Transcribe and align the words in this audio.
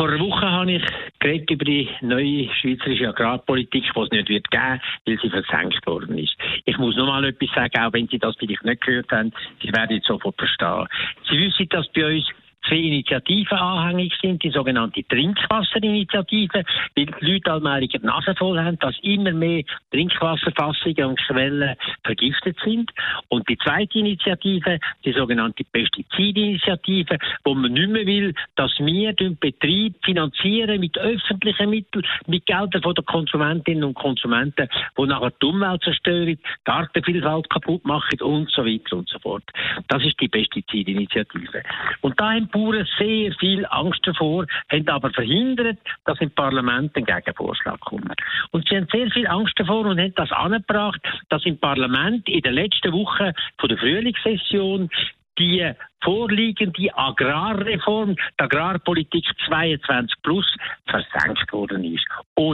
Vor 0.00 0.08
einer 0.08 0.20
Woche 0.20 0.50
habe 0.50 0.72
ich 0.72 0.82
geredet 1.18 1.50
über 1.50 1.64
die 1.66 1.86
neue 2.00 2.48
schweizerische 2.54 3.10
Agrarpolitik, 3.10 3.84
die 3.94 4.00
es 4.00 4.10
nicht 4.10 4.28
wird 4.30 4.50
geben, 4.50 4.80
weil 5.04 5.18
sie 5.20 5.28
versenkt 5.28 5.86
worden 5.86 6.16
ist. 6.16 6.34
Ich 6.64 6.78
muss 6.78 6.96
noch 6.96 7.08
mal 7.08 7.22
etwas 7.22 7.50
sagen, 7.54 7.78
auch 7.84 7.92
wenn 7.92 8.08
Sie 8.08 8.18
das 8.18 8.34
vielleicht 8.38 8.64
nicht 8.64 8.80
gehört 8.80 9.12
haben. 9.12 9.30
Sie 9.62 9.70
werden 9.70 9.98
es 9.98 10.06
sofort 10.06 10.38
verstehen. 10.38 10.86
Sie 11.28 11.36
wissen, 11.36 11.68
dass 11.68 11.86
bei 11.92 12.16
uns 12.16 12.26
zwei 12.66 12.76
Initiativen 12.76 13.58
anhängig 13.58 14.12
sind, 14.20 14.42
die 14.42 14.50
sogenannte 14.50 15.02
Trinkwasserinitiative, 15.04 16.64
weil 16.96 17.06
die 17.06 17.32
Leute 17.32 17.52
allmählich 17.52 17.90
die 17.90 17.98
Nase 17.98 18.34
voll 18.36 18.58
haben, 18.58 18.78
dass 18.80 18.96
immer 19.02 19.32
mehr 19.32 19.62
Trinkwasserfassungen 19.92 21.04
und 21.04 21.20
Quellen 21.20 21.76
vergiftet 22.04 22.56
sind. 22.64 22.90
Und 23.28 23.48
die 23.48 23.58
zweite 23.58 23.98
Initiative, 23.98 24.78
die 25.04 25.12
sogenannte 25.12 25.64
Pestizidinitiative, 25.64 27.18
wo 27.44 27.54
man 27.54 27.72
nicht 27.72 27.90
mehr 27.90 28.06
will, 28.06 28.34
dass 28.56 28.72
wir 28.78 29.12
den 29.12 29.38
Betrieb 29.38 29.94
finanzieren 30.04 30.80
mit 30.80 30.98
öffentlichen 30.98 31.70
Mitteln, 31.70 32.06
mit 32.26 32.46
Geldern 32.46 32.82
von 32.82 32.94
den 32.94 33.04
Konsumentinnen 33.04 33.84
und 33.84 33.94
Konsumenten, 33.94 34.68
die 34.98 35.06
nachher 35.06 35.32
die 35.42 35.46
Umwelt 35.46 35.82
zerstören, 35.82 36.38
Artenvielfalt 36.70 37.50
kaputt 37.50 37.84
machen 37.84 38.20
und 38.22 38.50
so 38.50 38.64
weiter 38.64 38.96
und 38.96 39.08
so 39.08 39.18
fort. 39.18 39.44
Das 39.88 40.02
ist 40.04 40.18
die 40.20 40.28
Pestizidinitiative. 40.28 41.62
Und 42.00 42.18
da 42.18 42.32
haben 42.32 42.48
Bauern 42.50 42.86
sehr 42.98 43.32
viel 43.34 43.66
Angst 43.66 44.00
davor, 44.04 44.46
haben 44.70 44.88
aber 44.88 45.10
verhindert, 45.10 45.78
dass 46.04 46.20
im 46.20 46.30
Parlament 46.30 46.96
ein 46.96 47.04
Gegenvorschlag 47.04 47.80
kommt. 47.80 48.14
Und 48.50 48.68
sie 48.68 48.76
haben 48.76 48.88
sehr 48.92 49.10
viel 49.10 49.26
Angst 49.26 49.58
davor 49.58 49.86
und 49.86 49.98
haben 49.98 50.14
das 50.14 50.32
angebracht, 50.32 51.00
dass 51.28 51.44
im 51.46 51.58
Parlament 51.58 52.28
in 52.28 52.42
der 52.42 52.52
letzten 52.52 52.92
Woche 52.92 53.34
von 53.58 53.68
der 53.68 53.78
Frühlingssession 53.78 54.90
die 55.38 55.72
vorliegende 56.02 56.96
Agrarreform, 56.96 58.14
die 58.14 58.42
Agrarpolitik 58.42 59.24
22 59.46 60.22
plus, 60.22 60.46
versenkt 60.86 61.52
worden 61.52 61.84
ist. 61.84 62.06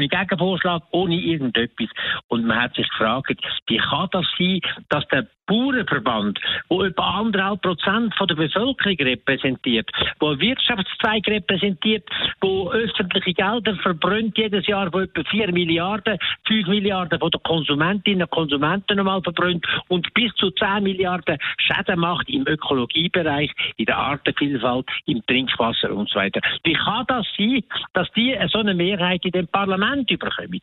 Ohne 0.07 0.09
Gegenvorschlag, 0.09 0.83
ohne 0.91 1.17
irgendetwas. 1.17 1.89
Und 2.29 2.47
man 2.47 2.63
hat 2.63 2.75
sich 2.75 2.89
gefragt, 2.89 3.41
wie 3.67 3.79
kann 3.79 4.09
das 4.13 4.27
sein, 4.39 4.61
dass 4.89 5.07
der 5.09 5.27
Bauernverband, 5.47 6.41
wo 6.69 6.83
etwa 6.83 7.21
anderthalb 7.21 7.63
Prozent 7.63 8.15
von 8.17 8.27
der 8.27 8.35
Bevölkerung 8.35 8.97
repräsentiert, 8.99 9.89
einen 10.21 10.41
Wirtschaftszweig 10.41 11.27
repräsentiert, 11.29 12.05
wo 12.41 12.71
öffentliche 12.73 13.33
Gelder 13.33 13.77
verbrennt 13.77 14.37
jedes 14.37 14.67
Jahr, 14.67 14.93
wo 14.93 15.01
etwa 15.01 15.23
4 15.23 15.53
Milliarden, 15.53 16.19
5 16.49 16.67
Milliarden 16.67 17.19
von 17.21 17.31
den 17.31 17.43
Konsumentinnen 17.45 18.23
und 18.23 18.31
Konsumenten 18.31 18.99
einmal 18.99 19.23
verbrennt 19.23 19.65
und 19.89 20.13
bis 20.15 20.33
zu 20.35 20.51
10 20.51 20.83
Milliarden 20.83 21.39
Schäden 21.59 22.01
macht 22.01 22.29
im 22.29 22.45
Ökologiebereich, 22.47 23.53
in 23.77 23.87
der 23.87 23.99
Artenvielfalt, 23.99 24.87
im 25.07 25.25
Trinkwasser 25.27 25.93
und 25.93 26.09
so 26.09 26.19
weiter. 26.19 26.41
Wie 26.65 26.75
kann 26.75 27.05
das 27.07 27.27
sein, 27.39 27.63
dass 27.95 28.11
die 28.13 28.37
so 28.49 28.59
eine 28.59 28.75
Mehrheit 28.75 29.25
in 29.25 29.33
dem 29.33 29.47
Parlament 29.47 29.96
überkommen? 30.05 30.61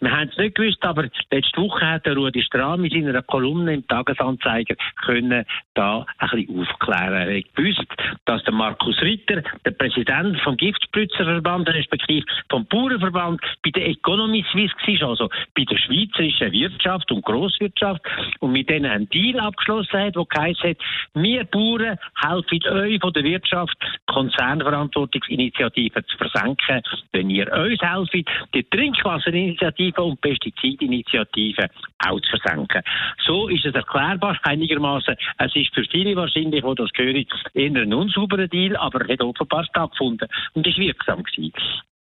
Wir 0.00 0.10
haben 0.10 0.28
es 0.30 0.36
nicht 0.36 0.54
gewusst, 0.54 0.82
aber 0.84 1.08
letzte 1.30 1.60
Woche 1.60 1.86
hat 1.86 2.06
der 2.06 2.16
Rudi 2.16 2.42
Strahm 2.42 2.84
in 2.84 3.04
seiner 3.04 3.22
Kolumne 3.22 3.74
im 3.74 3.86
Tagesanzeiger 3.86 4.74
können 5.04 5.44
da 5.74 6.06
ein 6.18 6.28
bisschen 6.28 6.60
aufklären. 6.60 7.28
Er 7.28 7.38
hat 7.38 7.54
gewusst, 7.54 7.86
dass 8.24 8.42
der 8.44 8.54
Markus 8.54 9.00
Ritter, 9.02 9.42
der 9.64 9.70
Präsident 9.72 10.40
vom 10.40 10.56
Giftspritzerverband, 10.56 11.68
respektive 11.68 12.26
vom 12.50 12.66
Bauernverband, 12.66 13.40
bei 13.62 13.70
der 13.70 13.88
Economy 13.88 14.44
Suisse 14.52 14.74
war, 15.00 15.10
also 15.10 15.28
bei 15.54 15.64
der 15.64 15.76
schweizerischen 15.78 16.52
Wirtschaft 16.52 17.10
und 17.10 17.24
Grosswirtschaft, 17.24 18.02
und 18.40 18.52
mit 18.52 18.68
denen 18.68 18.90
einen 18.90 19.08
Deal 19.08 19.40
abgeschlossen 19.40 20.00
hat, 20.00 20.16
der 20.16 20.24
geheißen 20.24 20.70
hat, 20.70 20.76
wir 21.14 21.44
Bauern 21.44 21.98
helfen 22.20 22.68
euch 22.68 23.00
von 23.00 23.12
der 23.12 23.24
Wirtschaft, 23.24 23.76
Konzernverantwortungsinitiativen 24.16 26.02
zu 26.06 26.16
versenken, 26.16 26.82
wenn 27.12 27.28
ihr 27.28 27.52
uns 27.52 27.82
helft, 27.82 28.14
die 28.54 28.64
Trinkwasserinitiative 28.64 30.02
und 30.02 30.18
Pestizidinitiative 30.22 31.68
auch 32.06 32.18
zu 32.20 32.30
versenken. 32.30 32.80
So 33.26 33.48
ist 33.48 33.66
es 33.66 33.74
erklärbar 33.74 34.38
einigermaßen. 34.44 35.16
Es 35.36 35.54
ist 35.54 35.74
für 35.74 35.84
viele 35.84 36.16
wahrscheinlich, 36.16 36.64
die 36.64 36.74
das 36.74 36.90
hören, 36.96 37.26
eher 37.52 37.82
ein 37.82 37.92
unsauberer 37.92 38.48
Deal, 38.48 38.74
aber 38.76 39.02
er 39.02 39.12
hat 39.12 39.20
offenbar 39.20 39.64
stattgefunden 39.64 40.28
und 40.54 40.66
ist 40.66 40.78
wirksam 40.78 41.22
gewesen. 41.22 41.52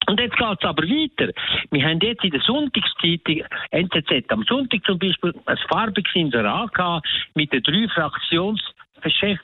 Und 0.07 0.19
jetzt 0.19 0.37
geht 0.37 0.57
es 0.61 0.69
aber 0.69 0.83
weiter. 0.83 1.33
Wir 1.71 1.83
haben 1.83 1.99
jetzt 1.99 2.23
in 2.23 2.31
der 2.31 2.41
Sonntagszeitung, 2.41 3.43
NZZ 3.71 4.31
am 4.31 4.43
Sonntag 4.43 4.85
zum 4.85 4.99
Beispiel, 4.99 5.33
ein 5.47 5.57
farbiges 5.67 6.15
Inserat 6.15 6.73
gehabt 6.73 7.07
mit 7.33 7.51
den 7.51 7.63
drei 7.63 7.87
Fraktions- 7.89 8.74
Chef 9.09 9.39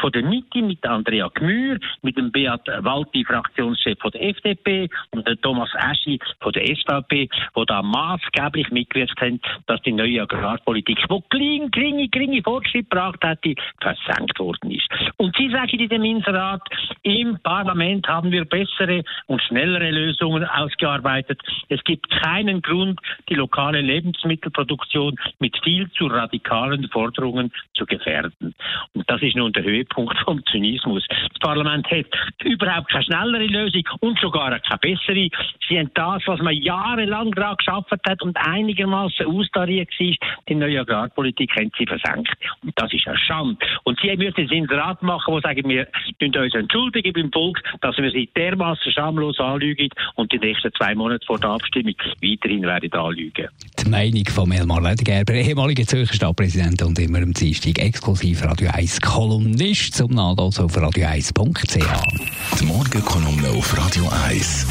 von 0.00 0.12
der 0.12 0.22
Mitte 0.22 0.62
mit 0.62 0.84
Andrea 0.86 1.28
Gmür, 1.34 1.78
mit 2.02 2.16
dem 2.16 2.30
Beat 2.30 2.66
Walti, 2.66 3.24
Fraktionschef 3.24 3.98
von 3.98 4.10
der 4.12 4.22
FDP 4.22 4.88
und 5.10 5.26
der 5.26 5.40
Thomas 5.40 5.70
Eschi 5.74 6.18
von 6.40 6.52
der 6.52 6.66
SVP, 6.66 7.28
wo 7.54 7.64
da 7.64 7.82
maßgeblich 7.82 8.70
mitgewirkt 8.70 9.20
haben, 9.20 9.40
dass 9.66 9.80
die 9.82 9.92
neue 9.92 10.22
Agrarpolitik, 10.22 10.98
die 10.98 11.22
kleine, 11.30 11.70
kleine, 11.70 12.08
kleine 12.08 12.42
Fortschritte 12.42 12.88
gebracht 12.88 13.22
hat, 13.24 13.38
versenkt 13.80 14.38
worden 14.38 14.70
ist. 14.70 14.88
Und 15.16 15.36
sie 15.36 15.50
sagen 15.50 15.78
in 15.78 15.88
dem 15.88 16.04
Inserat, 16.04 16.62
im 17.02 17.38
Parlament 17.42 18.06
haben 18.08 18.30
wir 18.30 18.44
bessere 18.44 19.02
und 19.26 19.42
schnellere 19.42 19.90
Lösungen 19.90 20.44
ausgearbeitet. 20.44 21.40
Es 21.68 21.82
gibt 21.84 22.08
keinen 22.10 22.62
Grund, 22.62 23.00
die 23.28 23.34
lokale 23.34 23.80
Lebensmittelproduktion 23.80 25.16
mit 25.38 25.56
viel 25.62 25.90
zu 25.92 26.06
radikalen 26.06 26.88
Forderungen 26.88 27.52
zu 27.74 27.86
gefährden. 27.86 28.54
Und 28.94 29.08
das 29.08 29.22
ist 29.22 29.36
nun 29.36 29.52
der 29.52 29.62
Höhepunkt 29.62 30.18
vom 30.24 30.44
Zynismus. 30.46 31.04
Das 31.08 31.38
Parlament 31.40 31.86
hat 31.90 32.06
überhaupt 32.44 32.90
keine 32.90 33.04
schnellere 33.04 33.46
Lösung 33.46 33.82
und 34.00 34.18
sogar 34.18 34.58
keine 34.58 34.78
bessere. 34.78 35.28
Sie 35.68 35.78
haben 35.78 35.90
das, 35.94 36.22
was 36.26 36.40
man 36.40 36.54
jahrelang 36.54 37.32
daran 37.32 37.56
geschafft 37.56 37.90
hat 37.90 38.22
und 38.22 38.36
einigermaßen 38.36 39.26
austariert 39.26 39.88
war, 39.98 40.14
die 40.48 40.54
neue 40.54 40.80
Agrarpolitik 40.80 41.54
haben 41.56 41.70
sie 41.78 41.86
versenkt. 41.86 42.32
Und 42.62 42.72
das 42.76 42.92
ist 42.92 43.06
eine 43.06 43.18
Schande. 43.18 43.58
Und 43.84 43.98
sie 44.00 44.16
müssen 44.16 44.40
jetzt 44.40 44.52
ins 44.52 44.70
Rat 44.70 45.02
machen, 45.02 45.34
wo 45.34 45.40
sagen, 45.40 45.68
wir 45.68 45.86
uns 46.20 46.54
entschuldigen 46.54 47.12
beim 47.12 47.32
Volk, 47.32 47.62
dass 47.80 47.96
wir 47.98 48.10
sie 48.10 48.28
dermaßen 48.36 48.92
schamlos 48.92 49.38
anlügen 49.38 49.88
und 50.14 50.32
die 50.32 50.38
nächsten 50.38 50.72
zwei 50.74 50.94
Monate 50.94 51.24
vor 51.26 51.38
der 51.38 51.50
Abstimmung 51.50 51.94
weiterhin 52.22 52.62
werden 52.62 52.92
anlügen. 52.92 53.48
Die 53.84 53.90
Meinung 53.90 54.24
von 54.26 54.52
Elmar 54.52 54.82
Ledergerber, 54.82 55.34
ehemaliger 55.34 55.84
Zürcher 55.84 56.14
Stadtpräsident 56.14 56.82
und 56.82 56.98
immer 56.98 57.18
im 57.18 57.32
Dienstag 57.32 57.78
exklusiv 57.78 58.42
Radio 58.66 58.80
1 58.80 59.00
Kolumnist 59.00 59.94
zum 59.94 60.10
Nachlesen 60.10 60.64
auf 60.64 60.76
radio1.ch. 60.76 62.58
Die 62.58 62.64
Morgenkolumne 62.64 63.50
auf 63.50 63.76
Radio 63.78 64.08
1. 64.26 64.66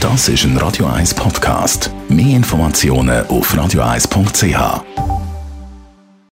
Das 0.00 0.28
ist 0.28 0.44
ein 0.44 0.56
Radio 0.58 0.86
1 0.86 1.14
Podcast. 1.14 1.90
Mehr 2.08 2.36
Informationen 2.36 3.26
auf 3.26 3.52
radio1.ch. 3.54 5.07